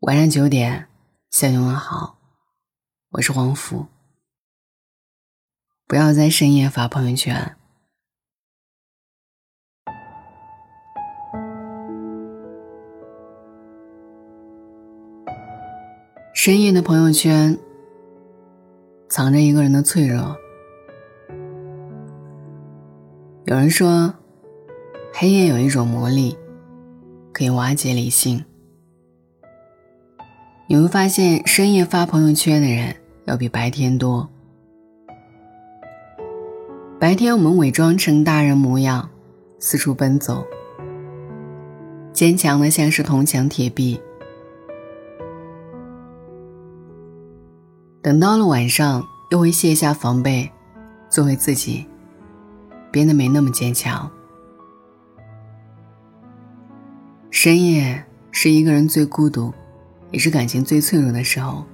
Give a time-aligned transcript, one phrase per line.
[0.00, 0.88] 晚上九点，
[1.30, 2.16] 向你问好，
[3.10, 3.84] 我是黄福。
[5.86, 7.54] 不要在深夜发朋友圈。
[16.32, 17.58] 深夜的朋友圈，
[19.06, 20.34] 藏着一个人的脆弱。
[23.44, 24.14] 有人说，
[25.12, 26.38] 黑夜有一种魔力，
[27.34, 28.42] 可以瓦解理性。
[30.72, 32.94] 你会发现，深夜发朋友圈的人
[33.24, 34.30] 要比白天多。
[36.96, 39.10] 白天我们伪装成大人模样，
[39.58, 40.46] 四处奔走，
[42.12, 44.00] 坚强的像是铜墙铁壁。
[48.00, 50.48] 等到了晚上，又会卸下防备，
[51.08, 51.84] 做回自己，
[52.92, 54.08] 变得没那么坚强。
[57.32, 59.52] 深夜是一个人最孤独。
[60.10, 61.64] 也是感情最脆弱的时候，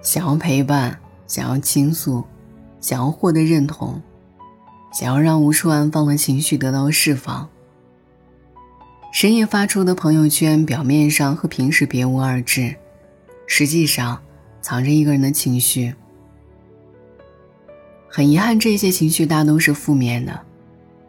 [0.00, 2.24] 想要陪伴，想要倾诉，
[2.80, 4.00] 想要获得认同，
[4.92, 7.48] 想要让无处安放的情绪得到释放。
[9.12, 12.74] 深夜发出的朋友圈，表面上和平时别无二致，
[13.46, 14.22] 实际上
[14.60, 15.94] 藏着一个人的情绪。
[18.08, 20.40] 很遗憾，这些情绪大都是负面的，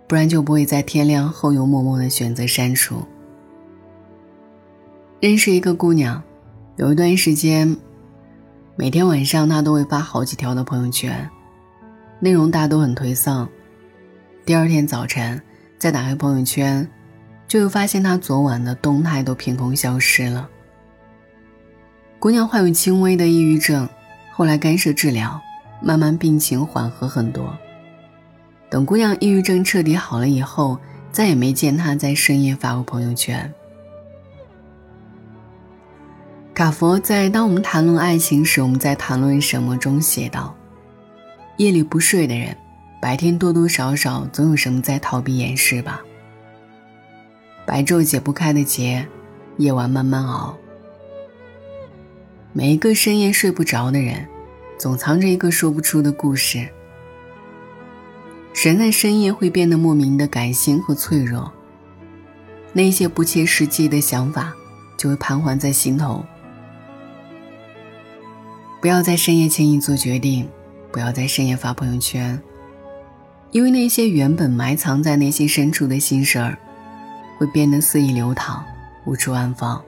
[0.07, 3.05] 不然就不会在天亮后又默默的选择删除。
[5.23, 6.21] 认识一个姑娘，
[6.75, 7.77] 有一段时间，
[8.75, 11.29] 每天晚上她都会发好几条的朋友圈，
[12.19, 13.47] 内容大都很颓丧。
[14.45, 15.41] 第二天早晨
[15.79, 16.85] 再打开朋友圈，
[17.47, 20.49] 就会发现她昨晚的动态都凭空消失了。
[22.19, 23.87] 姑娘患有轻微的抑郁症，
[24.33, 25.39] 后来干涉治疗，
[25.81, 27.57] 慢慢病情缓和很多。
[28.69, 30.77] 等姑娘抑郁症彻底好了以后，
[31.13, 33.49] 再也没见她在深夜发过朋友圈。
[36.63, 40.55] 卡佛在《当我们谈论爱情时，我们在谈论什么》中写道
[41.59, 42.55] ：“夜里不睡的人，
[43.01, 46.01] 白天多多少少总有什么在逃避掩饰吧。
[47.65, 49.05] 白昼解不开的结，
[49.57, 50.57] 夜晚慢慢熬。
[52.53, 54.25] 每一个深夜睡不着的人，
[54.79, 56.65] 总藏着一个说不出的故事。
[58.63, 61.51] 人在深夜会变得莫名的感性和脆弱，
[62.71, 64.53] 那些不切实际的想法
[64.95, 66.25] 就会盘桓在心头。”
[68.83, 70.45] 不要在深夜轻易做决定，
[70.91, 72.37] 不要在深夜发朋友圈，
[73.51, 76.57] 因为那些原本埋藏在内心深处的心事儿，
[77.37, 78.61] 会变得肆意流淌，
[79.05, 79.81] 无处安放。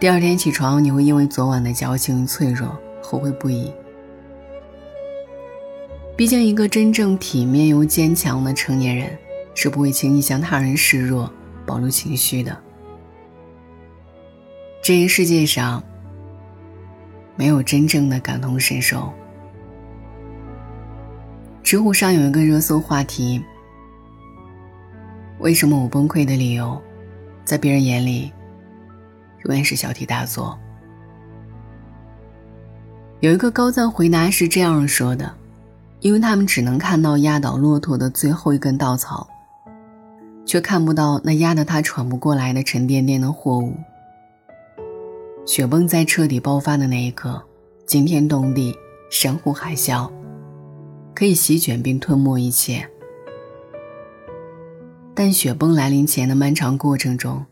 [0.00, 3.72] 第二天起床，你会因为昨晚的矫情与脆弱后悔不已。
[6.16, 9.16] 毕竟，一个真正体面又坚强的成年人，
[9.54, 11.32] 是不会轻易向他人示弱、
[11.64, 12.58] 暴露情绪的。
[14.82, 15.80] 这个世界上。
[17.38, 19.12] 没有真正的感同身受。
[21.62, 23.40] 知乎上有一个热搜话题：
[25.38, 26.82] 为什么我崩溃的理由，
[27.44, 28.32] 在别人眼里，
[29.44, 30.58] 永远是小题大做？
[33.20, 35.32] 有一个高赞回答是这样说的：
[36.00, 39.28] 因为他们只能看到压倒骆驼的最后一根稻草，
[40.44, 43.76] 却看不到那压得他喘不过来的沉甸甸的货物。
[45.48, 47.42] 雪崩在彻底爆发的那一刻，
[47.86, 48.76] 惊天动地，
[49.08, 50.06] 山呼海啸，
[51.14, 52.86] 可以席卷并吞没一切。
[55.14, 57.46] 但雪崩来临前的漫长过程中，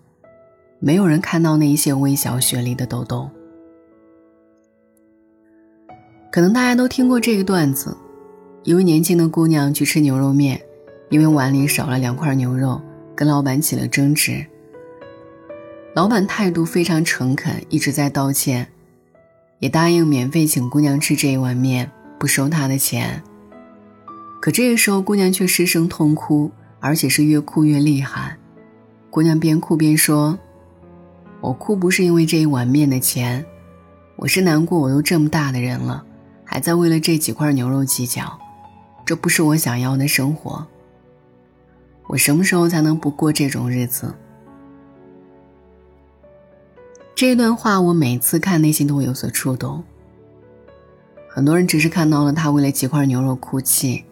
[0.79, 3.31] 没有人看到那一些微小雪粒的抖动。
[6.31, 7.97] 可能大家都听过这个段子：
[8.65, 10.61] 一位年轻的姑娘去吃牛肉面，
[11.09, 12.79] 因为碗里少了两块牛肉，
[13.15, 14.45] 跟老板起了争执。
[15.97, 18.69] 老板态度非常诚恳，一直在道歉，
[19.61, 23.23] 也答应免费请姑娘吃这一碗面，不收她的钱。
[24.39, 28.37] 可这个时候，姑娘却失声痛哭，而且是越哭越厉害。
[29.09, 30.39] 姑娘边哭边说
[31.41, 33.43] ：“我哭不是因为这一碗面的钱，
[34.17, 36.05] 我是难过，我都这么大的人了，
[36.45, 38.39] 还在为了这几块牛肉计较，
[39.07, 40.67] 这不是我想要的生活。
[42.07, 44.15] 我什么时候才能不过这种日子？”
[47.17, 49.83] 这段话我每次看内心都会有所触动。
[51.31, 54.05] 很多人只是看到了他为了几块牛肉哭泣，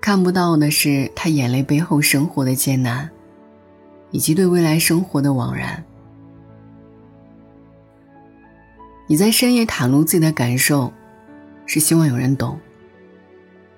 [0.00, 3.10] 看不到的是他眼泪背后生活的艰难，
[4.12, 5.84] 以及对未来生活的惘然。
[9.08, 10.92] 你在深夜袒露自己的感受，
[11.66, 12.56] 是希望有人懂，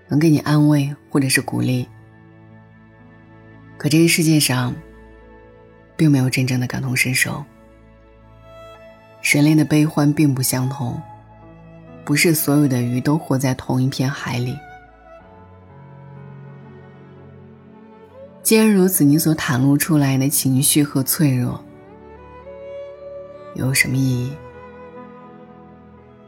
[0.07, 1.89] 能给你安慰或者是鼓励。
[3.79, 4.75] 可这个世界上，
[5.97, 7.43] 并没有真正的感同身受。
[9.23, 11.01] 人类的悲欢并不相同，
[12.05, 14.57] 不是所有的鱼都活在同一片海里。
[18.43, 21.63] 既然如此，你所袒露出来的情绪和脆弱，
[23.55, 24.33] 有什么意义？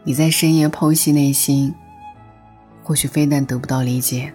[0.05, 1.75] 你在深夜剖析内心，
[2.85, 4.33] 或许非但得不到理解，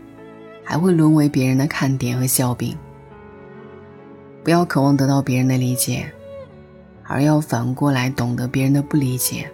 [0.64, 2.76] 还会沦为别人的看点和笑柄。
[4.44, 6.12] 不要渴望得到别人的理解，
[7.08, 9.50] 而要反过来懂得别人的不理解。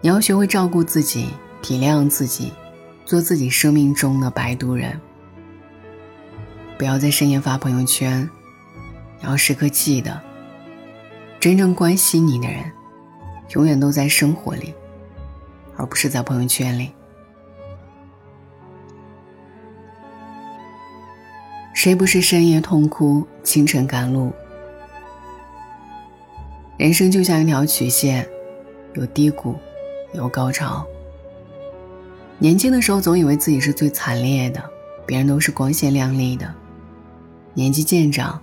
[0.00, 1.28] 你要学会照顾自己，
[1.62, 2.52] 体谅自己，
[3.04, 5.00] 做自己生命中的摆渡人。
[6.76, 8.28] 不要在深夜发朋友圈，
[9.20, 10.20] 你要时刻记得，
[11.38, 12.64] 真正关心你的人，
[13.54, 14.74] 永远都在生活里，
[15.76, 16.92] 而不是在朋友圈里。
[21.72, 24.32] 谁不是深夜痛哭，清晨赶路？
[26.76, 28.26] 人生就像一条曲线，
[28.94, 29.54] 有低谷，
[30.12, 30.84] 有高潮。
[32.38, 34.60] 年轻的时候总以为自己是最惨烈的，
[35.06, 36.52] 别人都是光鲜亮丽的。
[37.54, 38.42] 年纪渐长，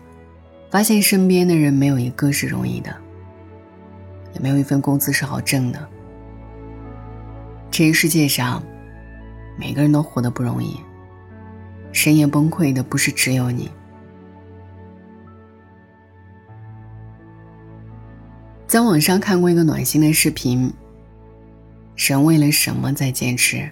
[0.69, 2.95] 发现身边的人没有一个是容易的，
[4.33, 5.87] 也没有一份工资是好挣的。
[7.69, 8.63] 这个世界上，
[9.59, 10.77] 每个人都活得不容易。
[11.91, 13.69] 深夜崩溃的不是只有你。
[18.71, 20.71] 在网上看过一个暖心的视频，
[21.97, 23.69] 人为了什么在坚持？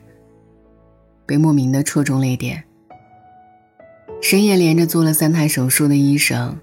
[1.25, 2.61] 被莫名的戳中泪点。
[4.21, 6.53] 深夜连着做了三台手术的医生，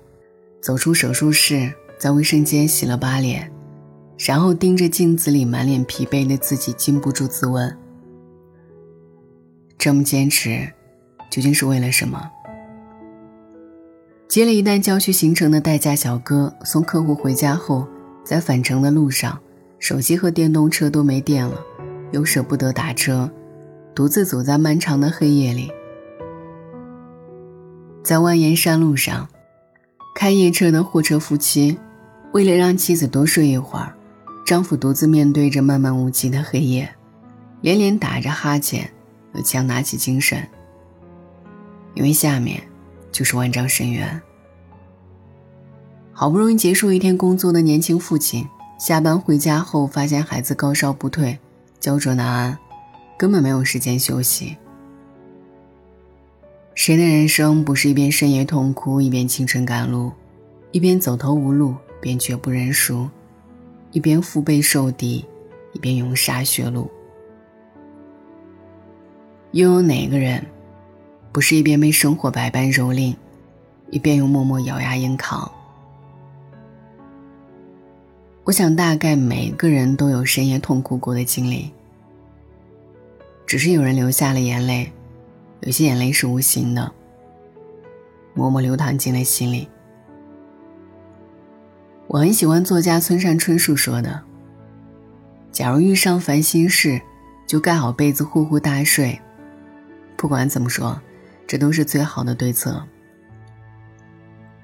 [0.60, 3.50] 走出手术室，在卫生间洗了把脸，
[4.18, 7.74] 然后盯着镜子里满脸疲惫的自己，禁不住自问：
[9.78, 10.70] 这么坚持，
[11.30, 12.30] 究竟是为了什么？
[14.28, 17.88] 接了一单郊区行程的代驾小哥，送客户回家后，
[18.26, 19.40] 在返程的路上，
[19.78, 21.60] 手机和电动车都没电了，
[22.10, 23.30] 又舍不得打车，
[23.94, 25.70] 独自走在漫长的黑夜里。
[28.02, 29.28] 在蜿蜒山路上，
[30.16, 31.78] 开夜车的货车夫妻，
[32.32, 33.94] 为了让妻子多睡一会儿，
[34.44, 36.92] 丈夫独自面对着漫漫无际的黑夜，
[37.60, 38.90] 连连打着哈欠，
[39.34, 40.44] 又强拿起精神。
[41.94, 42.60] 因为下面
[43.12, 44.20] 就是万丈深渊。
[46.18, 48.48] 好不容易结束一天工作的年轻父亲，
[48.78, 51.38] 下班回家后发现孩子高烧不退，
[51.78, 52.58] 焦灼难安，
[53.18, 54.56] 根本没有时间休息。
[56.74, 60.10] 谁的人生不是一边深夜痛哭，一边清晨赶路，
[60.72, 63.06] 一边走投无路，边绝不认输，
[63.92, 65.22] 一边腹背受敌，
[65.74, 66.90] 一边勇杀血路？
[69.50, 70.42] 又有哪个人，
[71.30, 73.14] 不是一边被生活百般蹂躏，
[73.90, 75.52] 一边又默默咬牙硬扛？
[78.46, 81.68] 我想，大概每个人都有深夜痛哭过的经历，
[83.44, 84.92] 只是有人流下了眼泪。
[85.62, 86.92] 有些眼泪是无形的，
[88.34, 89.68] 默默流淌进了心里。
[92.06, 94.22] 我很喜欢作家村上春树说的
[95.50, 97.00] ：“假如遇上烦心事，
[97.48, 99.18] 就盖好被子呼呼大睡。
[100.16, 101.00] 不管怎么说，
[101.48, 102.80] 这都是最好的对策。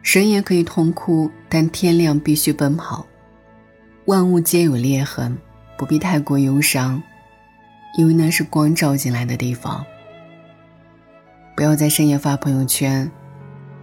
[0.02, 3.04] 深夜可以痛哭，但天亮必须奔跑。
[4.06, 5.38] 万物皆有裂痕，
[5.78, 7.02] 不必太过忧伤，
[7.96, 9.84] 因为那是光照进来的地方。”
[11.54, 13.08] 不要在深夜发朋友圈，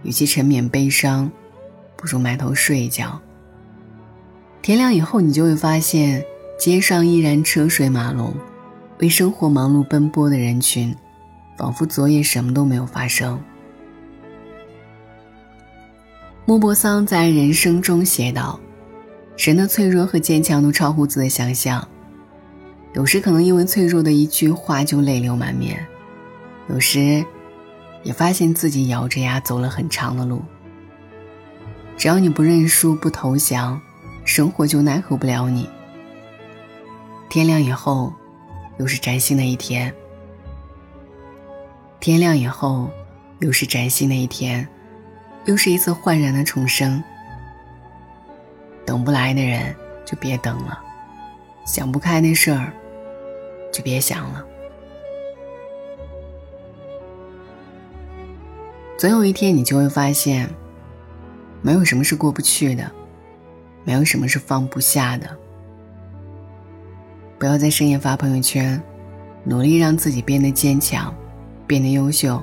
[0.02, 1.30] 与其沉湎悲伤，
[1.96, 3.18] 不如埋头睡一觉。
[4.60, 6.22] 天亮以后，你就会发现
[6.58, 8.34] 街上依然车水马龙，
[8.98, 10.94] 为生活忙碌奔波的人群，
[11.56, 13.40] 仿佛昨夜什么都没有发生。
[16.44, 18.58] 莫泊桑在《人生》中写道
[19.48, 21.86] ：“人的脆弱和坚强都超乎自己的想象，
[22.94, 25.86] 有时可能因为脆弱的一句话就泪流满面，
[26.68, 27.24] 有时。”
[28.02, 30.42] 也发现自己咬着牙走了很长的路。
[31.98, 33.78] 只要你不认输、不投降，
[34.24, 35.68] 生活就奈何不了你。
[37.28, 38.10] 天亮以后，
[38.78, 39.94] 又是崭新的一天。
[42.00, 42.90] 天亮以后，
[43.40, 44.66] 又是崭新的一天，
[45.44, 47.04] 又是一次焕然的重生。
[48.84, 50.78] 等不来的人就别等了，
[51.64, 52.72] 想不开的事儿
[53.72, 54.44] 就别想了。
[58.98, 60.48] 总有一天，你就会发现，
[61.62, 62.90] 没有什么是过不去的，
[63.84, 65.36] 没有什么是放不下的。
[67.38, 68.82] 不要在深夜发朋友圈，
[69.44, 71.14] 努力让自己变得坚强，
[71.66, 72.42] 变得优秀，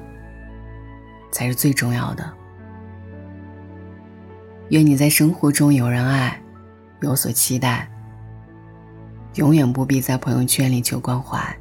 [1.32, 2.34] 才是最重要的。
[4.69, 6.41] 愿你在生活中有人爱
[7.01, 7.89] 有所期待。
[9.36, 11.57] 永远不必在朋友圈里求关怀。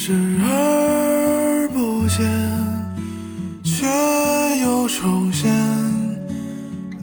[0.00, 2.24] 视而不见
[3.64, 3.84] 却
[4.62, 5.52] 又重现。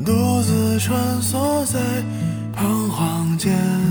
[0.06, 1.78] 独自穿梭在
[2.56, 3.85] 彷徨间。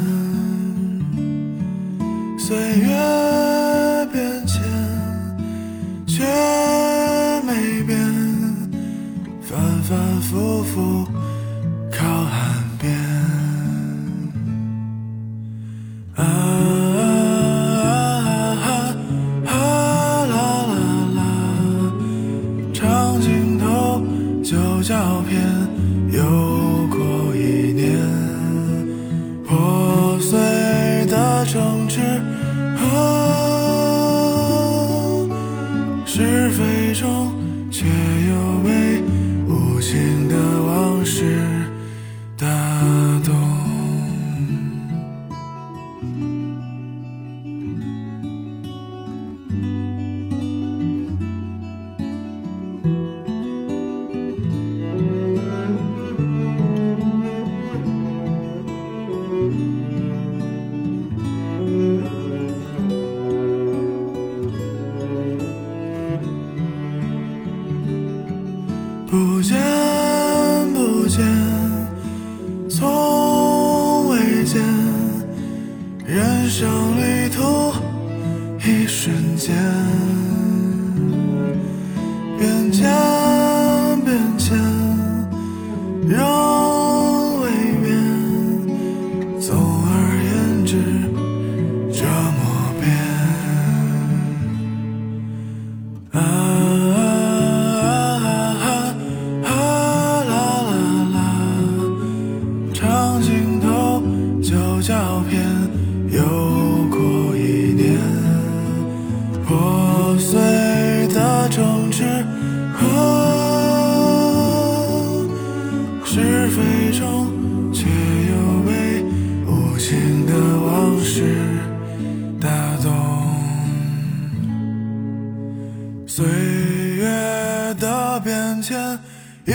[127.05, 128.99] 岁月的变迁，
[129.45, 129.53] 遗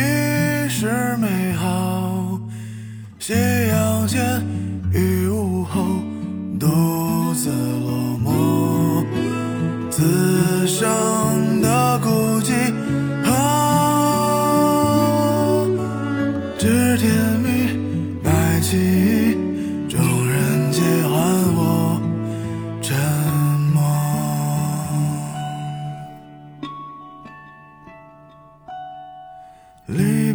[0.70, 2.40] 世美好。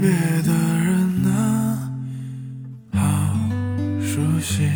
[0.05, 1.91] 别的人啊
[2.93, 3.01] 好
[4.03, 4.69] 熟悉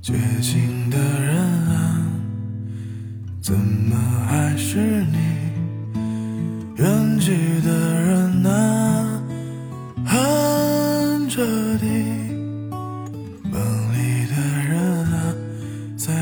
[0.00, 2.00] 绝情的人啊
[3.42, 3.96] 怎么
[4.28, 5.18] 还是你？
[6.76, 9.20] 远去的人啊
[10.06, 11.42] 很彻
[11.78, 11.86] 底
[13.42, 13.60] 梦
[13.92, 14.36] 里的
[14.68, 15.34] 人啊
[15.96, 16.14] 在